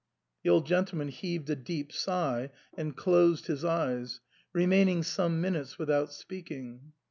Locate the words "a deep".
1.51-1.91